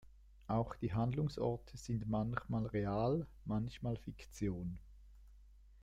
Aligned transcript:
Auch 0.47 0.73
die 0.77 0.95
Handlungsorte 0.95 1.77
sind 1.77 2.09
manchmal 2.09 2.65
real, 2.65 3.27
manchmal 3.45 3.97
Fiktion. 3.97 4.79